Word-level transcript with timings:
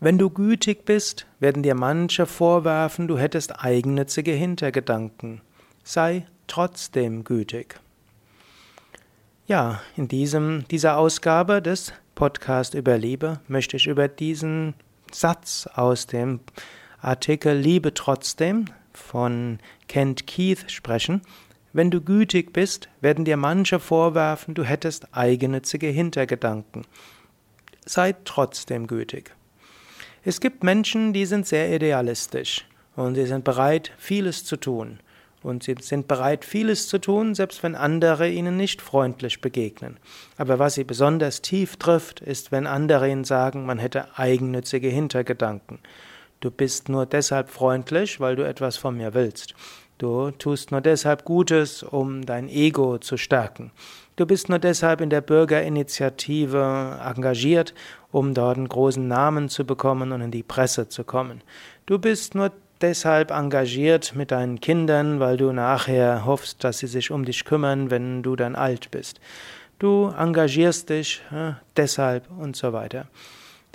Wenn 0.00 0.18
du 0.18 0.28
gütig 0.28 0.84
bist, 0.84 1.26
werden 1.40 1.62
dir 1.62 1.74
manche 1.74 2.26
vorwerfen, 2.26 3.08
du 3.08 3.16
hättest 3.16 3.64
eigennützige 3.64 4.32
Hintergedanken. 4.32 5.40
Sei 5.82 6.26
trotzdem 6.46 7.24
gütig. 7.24 7.80
Ja, 9.46 9.80
in 9.96 10.08
diesem, 10.08 10.66
dieser 10.68 10.96
Ausgabe 10.96 11.62
des 11.62 11.92
Podcast 12.14 12.74
über 12.74 12.96
Liebe 12.96 13.40
möchte 13.48 13.76
ich 13.76 13.86
über 13.86 14.08
diesen 14.08 14.74
Satz 15.12 15.68
aus 15.74 16.06
dem 16.06 16.40
Artikel 17.00 17.56
Liebe 17.56 17.92
trotzdem 17.92 18.66
von 18.92 19.58
Kent 19.88 20.26
Keith 20.26 20.70
sprechen. 20.70 21.22
Wenn 21.72 21.90
du 21.90 22.00
gütig 22.00 22.52
bist, 22.52 22.88
werden 23.00 23.24
dir 23.24 23.36
manche 23.36 23.80
vorwerfen, 23.80 24.54
du 24.54 24.64
hättest 24.64 25.14
eigennützige 25.14 25.88
Hintergedanken. 25.88 26.86
Sei 27.84 28.14
trotzdem 28.24 28.86
gütig. 28.86 29.34
Es 30.26 30.40
gibt 30.40 30.64
Menschen, 30.64 31.12
die 31.12 31.26
sind 31.26 31.46
sehr 31.46 31.70
idealistisch 31.70 32.64
und 32.96 33.14
sie 33.14 33.26
sind 33.26 33.44
bereit, 33.44 33.92
vieles 33.98 34.44
zu 34.44 34.56
tun. 34.56 35.00
Und 35.42 35.62
sie 35.62 35.74
sind 35.78 36.08
bereit, 36.08 36.46
vieles 36.46 36.88
zu 36.88 36.98
tun, 36.98 37.34
selbst 37.34 37.62
wenn 37.62 37.74
andere 37.74 38.30
ihnen 38.30 38.56
nicht 38.56 38.80
freundlich 38.80 39.42
begegnen. 39.42 39.98
Aber 40.38 40.58
was 40.58 40.76
sie 40.76 40.84
besonders 40.84 41.42
tief 41.42 41.76
trifft, 41.76 42.20
ist, 42.20 42.50
wenn 42.50 42.66
andere 42.66 43.10
ihnen 43.10 43.24
sagen, 43.24 43.66
man 43.66 43.78
hätte 43.78 44.16
eigennützige 44.16 44.88
Hintergedanken. 44.88 45.80
Du 46.40 46.50
bist 46.50 46.88
nur 46.88 47.04
deshalb 47.04 47.50
freundlich, 47.50 48.18
weil 48.20 48.36
du 48.36 48.48
etwas 48.48 48.78
von 48.78 48.96
mir 48.96 49.12
willst. 49.12 49.54
Du 49.98 50.30
tust 50.30 50.70
nur 50.70 50.80
deshalb 50.80 51.26
Gutes, 51.26 51.82
um 51.82 52.24
dein 52.24 52.48
Ego 52.48 52.96
zu 52.96 53.18
stärken. 53.18 53.70
Du 54.16 54.26
bist 54.26 54.48
nur 54.48 54.60
deshalb 54.60 55.00
in 55.00 55.10
der 55.10 55.20
Bürgerinitiative 55.20 57.00
engagiert, 57.04 57.74
um 58.12 58.32
dort 58.32 58.56
einen 58.56 58.68
großen 58.68 59.06
Namen 59.08 59.48
zu 59.48 59.64
bekommen 59.64 60.12
und 60.12 60.20
in 60.20 60.30
die 60.30 60.44
Presse 60.44 60.88
zu 60.88 61.02
kommen. 61.02 61.42
Du 61.86 61.98
bist 61.98 62.36
nur 62.36 62.52
deshalb 62.80 63.32
engagiert 63.32 64.14
mit 64.14 64.30
deinen 64.30 64.60
Kindern, 64.60 65.18
weil 65.18 65.36
du 65.36 65.50
nachher 65.52 66.24
hoffst, 66.24 66.62
dass 66.62 66.78
sie 66.78 66.86
sich 66.86 67.10
um 67.10 67.24
dich 67.24 67.44
kümmern, 67.44 67.90
wenn 67.90 68.22
du 68.22 68.36
dann 68.36 68.54
alt 68.54 68.92
bist. 68.92 69.20
Du 69.80 70.12
engagierst 70.16 70.90
dich 70.90 71.22
äh, 71.32 71.54
deshalb 71.76 72.28
und 72.38 72.54
so 72.54 72.72
weiter. 72.72 73.06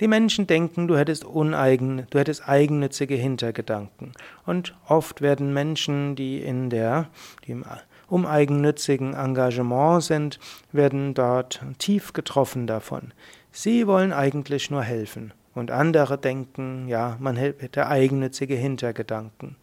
Die 0.00 0.08
Menschen 0.08 0.46
denken, 0.46 0.88
du 0.88 0.96
hättest 0.96 1.24
uneigen, 1.26 2.06
du 2.08 2.18
hättest 2.18 2.48
eigennützige 2.48 3.16
Hintergedanken. 3.16 4.12
Und 4.46 4.74
oft 4.88 5.20
werden 5.20 5.52
Menschen, 5.52 6.16
die 6.16 6.38
in 6.38 6.70
der, 6.70 7.08
die 7.46 7.52
im 7.52 7.64
uneigennützigen 8.10 9.14
Engagement 9.14 10.02
sind, 10.02 10.38
werden 10.72 11.14
dort 11.14 11.62
tief 11.78 12.12
getroffen 12.12 12.66
davon. 12.66 13.12
Sie 13.52 13.86
wollen 13.86 14.12
eigentlich 14.12 14.70
nur 14.70 14.82
helfen. 14.82 15.32
Und 15.54 15.70
andere 15.70 16.16
denken, 16.16 16.86
ja, 16.88 17.16
man 17.18 17.36
hätte 17.36 17.86
eigennützige 17.86 18.54
Hintergedanken. 18.54 19.56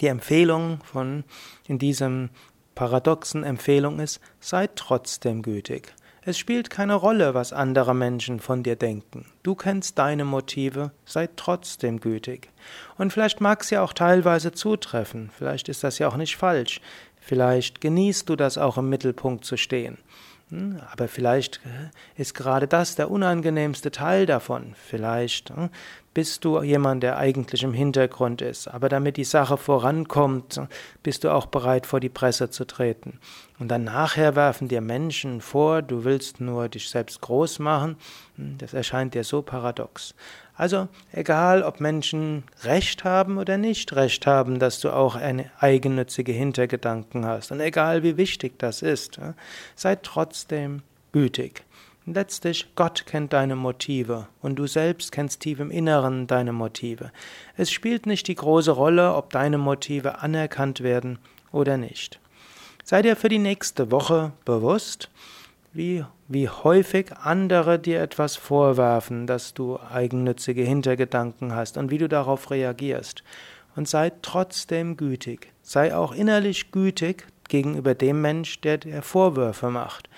Die 0.00 0.08
Empfehlung 0.08 0.80
von 0.84 1.24
in 1.68 1.78
diesem 1.78 2.30
paradoxen 2.74 3.44
Empfehlung 3.44 4.00
ist, 4.00 4.20
sei 4.40 4.66
trotzdem 4.74 5.42
gütig. 5.42 5.94
Es 6.26 6.38
spielt 6.38 6.70
keine 6.70 6.94
Rolle, 6.94 7.34
was 7.34 7.52
andere 7.52 7.94
Menschen 7.94 8.40
von 8.40 8.62
dir 8.62 8.76
denken. 8.76 9.26
Du 9.42 9.54
kennst 9.54 9.98
deine 9.98 10.24
Motive, 10.24 10.90
sei 11.04 11.28
trotzdem 11.36 12.00
gütig. 12.00 12.48
Und 12.96 13.12
vielleicht 13.12 13.42
mag 13.42 13.60
es 13.60 13.68
ja 13.68 13.82
auch 13.82 13.92
teilweise 13.92 14.52
zutreffen, 14.52 15.30
vielleicht 15.36 15.68
ist 15.68 15.84
das 15.84 15.98
ja 15.98 16.08
auch 16.08 16.16
nicht 16.16 16.36
falsch, 16.36 16.80
vielleicht 17.20 17.82
genießt 17.82 18.26
du 18.26 18.36
das 18.36 18.56
auch 18.56 18.78
im 18.78 18.88
Mittelpunkt 18.88 19.44
zu 19.44 19.58
stehen. 19.58 19.98
Hm, 20.48 20.80
aber 20.90 21.08
vielleicht 21.08 21.60
äh, 21.66 22.20
ist 22.20 22.34
gerade 22.34 22.68
das 22.68 22.96
der 22.96 23.10
unangenehmste 23.10 23.90
Teil 23.90 24.24
davon. 24.24 24.74
Vielleicht 24.76 25.50
hm, 25.50 25.68
bist 26.14 26.44
du 26.44 26.62
jemand, 26.62 27.02
der 27.02 27.18
eigentlich 27.18 27.62
im 27.64 27.74
Hintergrund 27.74 28.40
ist. 28.40 28.68
Aber 28.68 28.88
damit 28.88 29.16
die 29.16 29.24
Sache 29.24 29.56
vorankommt, 29.56 30.60
bist 31.02 31.24
du 31.24 31.30
auch 31.30 31.46
bereit, 31.46 31.86
vor 31.86 32.00
die 32.00 32.08
Presse 32.08 32.50
zu 32.50 32.64
treten. 32.64 33.18
Und 33.58 33.68
dann 33.68 33.84
nachher 33.84 34.36
werfen 34.36 34.68
dir 34.68 34.80
Menschen 34.80 35.40
vor, 35.40 35.82
du 35.82 36.04
willst 36.04 36.40
nur 36.40 36.68
dich 36.68 36.88
selbst 36.88 37.20
groß 37.20 37.58
machen. 37.58 37.96
Das 38.36 38.74
erscheint 38.74 39.14
dir 39.14 39.24
so 39.24 39.42
paradox. 39.42 40.14
Also 40.56 40.88
egal, 41.12 41.64
ob 41.64 41.80
Menschen 41.80 42.44
Recht 42.62 43.02
haben 43.02 43.38
oder 43.38 43.58
nicht 43.58 43.92
Recht 43.94 44.26
haben, 44.26 44.60
dass 44.60 44.78
du 44.78 44.90
auch 44.90 45.16
eine 45.16 45.50
eigennützige 45.58 46.32
Hintergedanken 46.32 47.26
hast. 47.26 47.50
Und 47.50 47.60
egal, 47.60 48.04
wie 48.04 48.16
wichtig 48.16 48.58
das 48.58 48.82
ist, 48.82 49.18
sei 49.74 49.96
trotzdem 49.96 50.82
gütig. 51.12 51.64
Letztlich, 52.06 52.74
Gott 52.74 53.06
kennt 53.06 53.32
deine 53.32 53.56
Motive 53.56 54.28
und 54.42 54.56
du 54.56 54.66
selbst 54.66 55.10
kennst 55.10 55.40
tief 55.40 55.58
im 55.58 55.70
Inneren 55.70 56.26
deine 56.26 56.52
Motive. 56.52 57.10
Es 57.56 57.72
spielt 57.72 58.04
nicht 58.04 58.28
die 58.28 58.34
große 58.34 58.72
Rolle, 58.72 59.14
ob 59.14 59.30
deine 59.30 59.56
Motive 59.56 60.18
anerkannt 60.18 60.82
werden 60.82 61.18
oder 61.50 61.78
nicht. 61.78 62.20
Sei 62.82 63.00
dir 63.00 63.16
für 63.16 63.30
die 63.30 63.38
nächste 63.38 63.90
Woche 63.90 64.32
bewusst, 64.44 65.08
wie, 65.72 66.04
wie 66.28 66.50
häufig 66.50 67.10
andere 67.16 67.78
dir 67.78 68.02
etwas 68.02 68.36
vorwerfen, 68.36 69.26
dass 69.26 69.54
du 69.54 69.78
eigennützige 69.80 70.62
Hintergedanken 70.62 71.54
hast 71.54 71.78
und 71.78 71.90
wie 71.90 71.98
du 71.98 72.08
darauf 72.08 72.50
reagierst. 72.50 73.24
Und 73.76 73.88
sei 73.88 74.12
trotzdem 74.20 74.98
gütig. 74.98 75.52
Sei 75.62 75.96
auch 75.96 76.12
innerlich 76.12 76.70
gütig 76.70 77.26
gegenüber 77.48 77.94
dem 77.94 78.20
Mensch, 78.20 78.60
der 78.60 78.76
dir 78.76 79.00
Vorwürfe 79.00 79.70
macht. 79.70 80.10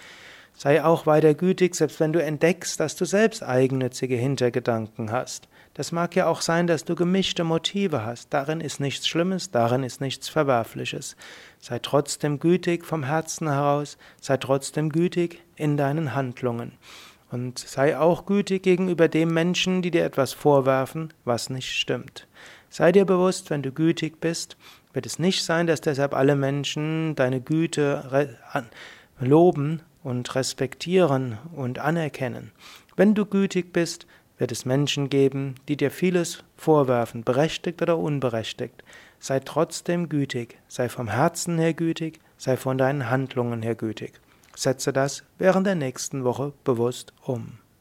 Sei 0.59 0.83
auch 0.83 1.05
weiter 1.05 1.35
gütig, 1.35 1.75
selbst 1.75 2.01
wenn 2.01 2.15
du 2.15 2.23
entdeckst, 2.23 2.81
dass 2.81 2.97
du 2.97 3.05
selbst 3.05 3.43
eigennützige 3.43 4.17
Hintergedanken 4.17 5.13
hast. 5.13 5.49
Das 5.75 5.93
mag 5.93 6.17
ja 6.17 6.27
auch 6.29 6.41
sein, 6.41 6.67
dass 6.67 6.87
du 6.87 6.95
gemischte 6.95 7.45
Motive 7.45 8.07
hast. 8.07 8.33
Darin 8.33 8.63
ist 8.63 8.81
nichts 8.81 9.07
Schlimmes, 9.07 9.51
darin 9.51 9.83
ist 9.83 10.01
nichts 10.01 10.31
Verwerfliches. 10.31 11.15
Sei 11.61 11.79
trotzdem 11.79 12.41
gütig 12.41 12.87
vom 12.87 13.03
Herzen 13.03 13.49
heraus, 13.49 13.99
sei 14.23 14.39
trotzdem 14.39 14.89
gütig 14.89 15.43
in 15.57 15.77
deinen 15.77 16.15
Handlungen. 16.15 16.73
Und 17.31 17.59
sei 17.59 17.99
auch 17.99 18.25
gütig 18.25 18.63
gegenüber 18.63 19.09
dem 19.09 19.35
Menschen, 19.35 19.83
die 19.83 19.91
dir 19.91 20.05
etwas 20.07 20.33
vorwerfen, 20.33 21.13
was 21.27 21.51
nicht 21.51 21.71
stimmt. 21.71 22.27
Sei 22.71 22.93
dir 22.93 23.05
bewusst, 23.05 23.51
wenn 23.51 23.63
du 23.63 23.73
gütig 23.73 24.23
bist, 24.23 24.57
wird 24.95 25.05
es 25.05 25.19
nicht 25.19 25.45
sein, 25.45 25.67
dass 25.67 25.83
deshalb 25.83 26.15
alle 26.15 26.35
Menschen 26.35 27.15
deine 27.15 27.43
Güte 27.43 28.39
loben 29.21 29.83
und 30.07 30.37
respektieren 30.37 31.37
und 31.57 31.81
anerkennen. 31.81 32.53
Wenn 32.95 33.17
du 33.17 33.27
gütig 33.27 33.73
bist, 33.73 34.07
wird 34.39 34.53
es 34.53 34.65
Menschen 34.65 35.11
geben, 35.11 35.57
die 35.67 35.77
dir 35.77 35.91
vieles 35.91 36.45
vorwerfen, 36.57 37.25
berechtigt 37.25 37.83
oder 37.83 37.99
unberechtigt. 37.99 38.85
Sei 39.19 39.41
trotzdem 39.41 40.09
gütig, 40.09 40.59
sei 40.69 40.89
vom 40.89 41.09
Herzen 41.09 41.59
her 41.59 41.75
gütig, 41.75 42.21
sei 42.39 42.57
von 42.57 42.79
deinen 42.79 43.11
Handlungen 43.11 43.63
her 43.63 43.75
gütig. 43.75 44.13
Setze 44.55 44.93
das 44.93 45.25
während 45.39 45.67
der 45.67 45.75
nächsten 45.75 46.23
Woche 46.23 46.53
bewusst 46.63 47.13
um. 47.25 47.59